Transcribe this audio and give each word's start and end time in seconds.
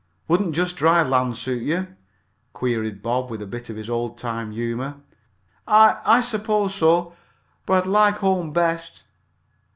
"Wouldn't 0.27 0.55
just 0.55 0.77
dry 0.77 1.03
land 1.03 1.37
suit 1.37 1.61
you?" 1.61 1.95
queried 2.53 3.03
Bob, 3.03 3.29
with 3.29 3.39
a 3.39 3.45
bit 3.45 3.69
of 3.69 3.75
his 3.75 3.87
old 3.87 4.17
time 4.17 4.49
humor. 4.49 4.95
"I 5.67 6.01
I 6.03 6.21
suppose 6.21 6.73
so, 6.73 7.13
but 7.67 7.83
I'd 7.83 7.87
like 7.91 8.15
home 8.15 8.51
best." 8.51 9.03